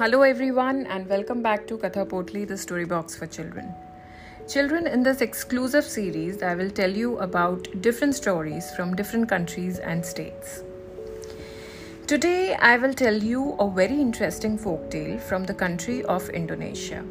[0.00, 3.74] Hello, everyone, and welcome back to Katha Potli, the story box for children.
[4.48, 9.78] Children, in this exclusive series, I will tell you about different stories from different countries
[9.78, 10.62] and states.
[12.06, 17.04] Today, I will tell you a very interesting folk tale from the country of Indonesia.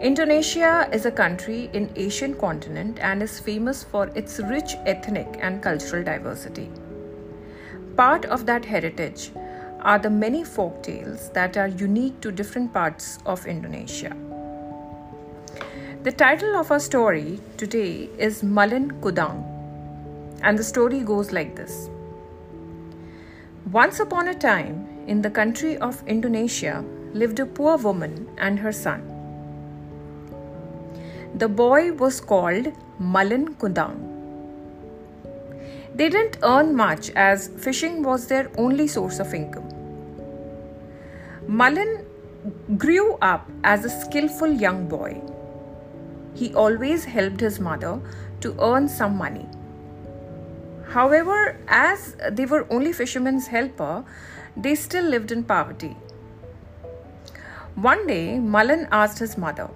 [0.00, 5.62] Indonesia is a country in Asian continent and is famous for its rich ethnic and
[5.62, 6.70] cultural diversity.
[7.98, 9.30] Part of that heritage
[9.82, 14.16] are the many folk tales that are unique to different parts of Indonesia.
[16.04, 19.42] The title of our story today is Malin Kundang,
[20.42, 21.88] and the story goes like this.
[23.70, 28.72] Once upon a time, in the country of Indonesia, lived a poor woman and her
[28.72, 29.02] son.
[31.34, 34.12] The boy was called Malin Kundang.
[35.94, 39.71] They didn't earn much as fishing was their only source of income.
[41.52, 42.06] Malin
[42.78, 45.20] grew up as a skillful young boy.
[46.34, 48.00] He always helped his mother
[48.40, 49.46] to earn some money.
[50.88, 54.02] However, as they were only fishermen's helper,
[54.56, 55.94] they still lived in poverty.
[57.74, 59.68] One day, Malin asked his mother,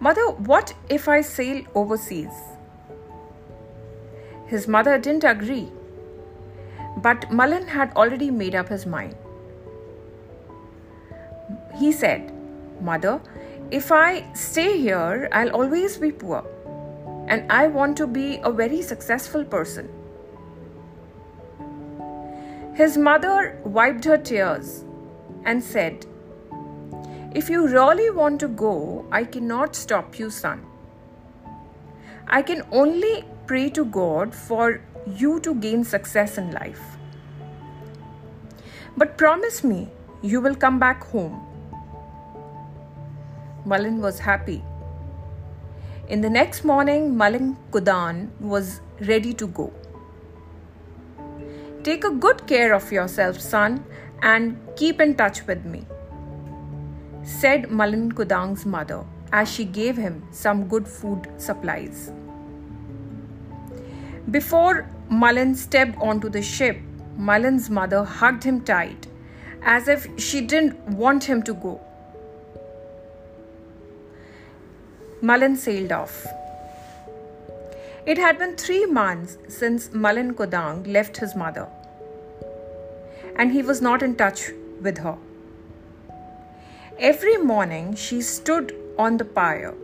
[0.00, 2.42] Mother, what if I sail overseas?
[4.46, 5.70] His mother didn't agree,
[6.96, 9.14] but Malin had already made up his mind.
[11.78, 12.32] He said,
[12.80, 13.20] Mother,
[13.70, 16.44] if I stay here, I'll always be poor,
[17.28, 19.88] and I want to be a very successful person.
[22.74, 24.84] His mother wiped her tears
[25.44, 26.06] and said,
[27.34, 30.64] if you really want to go, I cannot stop you, son.
[32.26, 36.80] I can only pray to God for you to gain success in life.
[38.96, 39.88] But promise me
[40.22, 41.47] you will come back home.
[43.68, 44.62] Malin was happy.
[46.08, 48.80] In the next morning, Malin Kundang was
[49.12, 49.72] ready to go.
[51.82, 53.84] Take a good care of yourself, son,
[54.22, 55.86] and keep in touch with me
[57.28, 62.10] said Malin Kundang's mother as she gave him some good food supplies.
[64.30, 66.78] Before Malin stepped onto the ship,
[67.16, 69.06] Malin's mother hugged him tight
[69.62, 71.80] as if she didn't want him to go.
[75.20, 76.26] Malin sailed off.
[78.06, 81.66] It had been three months since Malin Kundang left his mother,
[83.34, 85.16] and he was not in touch with her.
[87.00, 89.74] Every morning she stood on the pier.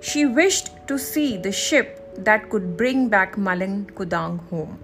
[0.00, 4.78] She wished to see the ship that could bring back Malin Kundang home.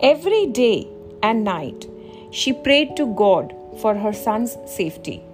[0.00, 0.86] Every day
[1.22, 1.88] and night
[2.30, 5.24] she prayed to God for her son's safety.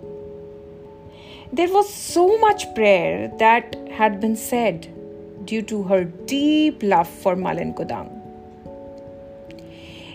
[1.59, 4.89] There was so much prayer that had been said
[5.47, 8.09] due to her deep love for Malin Kundang.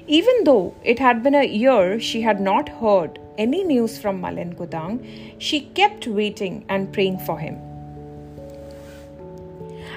[0.06, 4.54] Even though it had been a year she had not heard any news from Malin
[4.54, 5.00] Kundang,
[5.38, 7.58] she kept waiting and praying for him.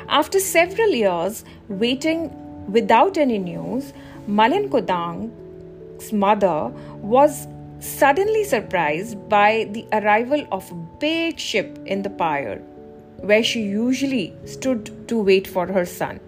[0.08, 2.31] After several years waiting
[2.70, 3.92] without any news,
[4.28, 6.69] Malin Kundang's mother
[7.16, 7.48] was
[7.82, 12.59] suddenly surprised by the arrival of a big ship in the pier
[13.31, 16.20] where she usually stood to wait for her son.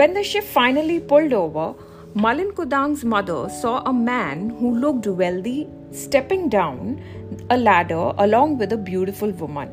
[0.00, 1.74] When the ship finally pulled over,
[2.14, 7.02] Malin Kundang's mother saw a man who looked wealthy stepping down
[7.50, 9.70] a ladder along with a beautiful woman.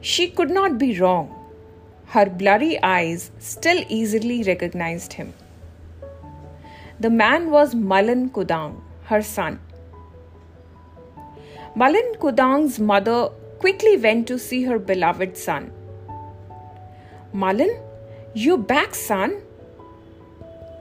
[0.00, 1.34] She could not be wrong.
[2.06, 5.34] Her blurry eyes still easily recognized him.
[7.04, 8.76] The man was Malin Kundang,
[9.08, 9.60] her son.
[11.76, 13.28] Malin Kundang's mother
[13.58, 15.70] quickly went to see her beloved son.
[17.34, 17.76] Malin,
[18.32, 19.34] you back, son?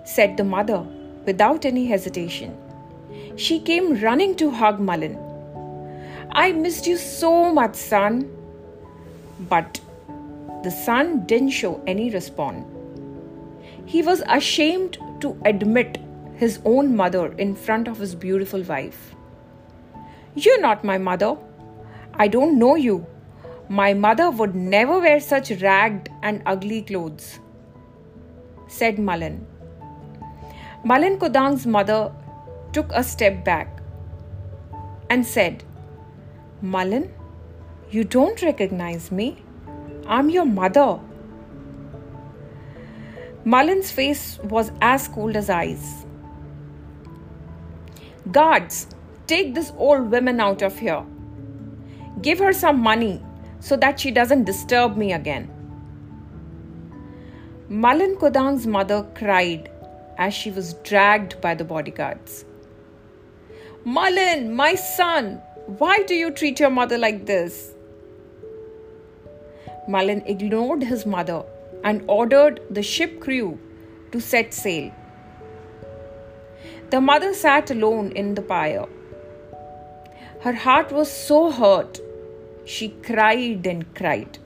[0.06, 0.78] said the mother
[1.26, 2.56] without any hesitation.
[3.36, 5.18] She came running to hug Malin.
[6.32, 8.32] I missed you so much, son.
[9.50, 9.82] But
[10.64, 12.66] the son didn't show any response.
[13.86, 15.98] He was ashamed to admit
[16.44, 19.16] his own mother in front of his beautiful wife.
[20.36, 21.36] You're not my mother.
[22.26, 23.06] I don't know you.
[23.70, 27.40] My mother would never wear such ragged and ugly clothes,
[28.68, 29.48] said Malin.
[30.84, 32.12] Malin Kundang's mother
[32.74, 33.82] took a step back
[35.10, 35.64] and said,
[36.62, 37.10] Malin,
[37.90, 39.28] you don't recognize me.
[40.08, 41.00] I'm your mother.
[43.46, 46.06] Malin's face was as cold as ice.
[48.32, 48.88] Guards,
[49.28, 51.04] take this old woman out of here.
[52.22, 53.22] Give her some money
[53.60, 55.50] so that she doesn't disturb me again.
[57.68, 59.70] Malin Kundang's mother cried
[60.18, 62.46] as she was dragged by the bodyguards.
[63.84, 65.42] Malin, my son,
[65.78, 67.74] why do you treat your mother like this?
[69.88, 71.44] Malin ignored his mother
[71.84, 73.60] and ordered the ship crew
[74.12, 74.94] to set sail.
[76.94, 78.86] The mother sat alone in the pyre.
[80.42, 82.00] Her heart was so hurt,
[82.66, 84.38] she cried and cried.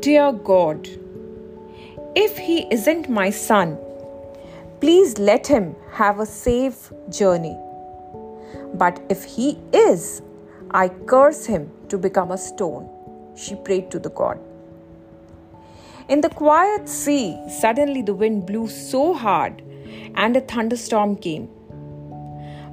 [0.00, 0.88] Dear God,
[2.14, 3.76] if he isn't my son,
[4.80, 7.58] please let him have a safe journey.
[8.72, 10.22] But if he is,
[10.70, 12.88] I curse him to become a stone,
[13.36, 14.40] she prayed to the god.
[16.08, 19.62] In the quiet sea, suddenly the wind blew so hard
[20.14, 21.48] and a thunderstorm came.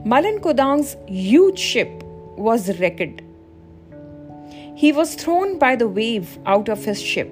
[0.05, 2.03] Malin Kundang's huge ship
[2.37, 3.21] was wrecked.
[4.75, 7.29] He was thrown by the wave out of his ship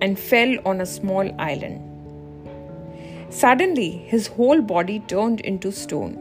[0.00, 1.84] and fell on a small island.
[3.30, 6.16] Suddenly, his whole body turned into stone.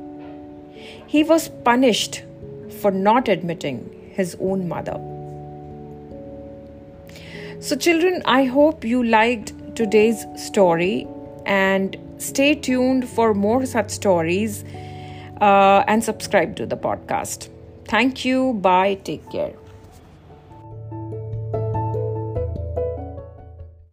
[1.06, 2.24] He was punished
[2.82, 5.00] for not admitting his own mother.
[7.60, 11.08] So, children, I hope you liked today's story
[11.48, 14.64] and stay tuned for more such stories
[15.42, 17.50] uh, and subscribe to the podcast.
[17.86, 18.54] Thank you.
[18.54, 18.96] Bye.
[18.96, 19.54] Take care.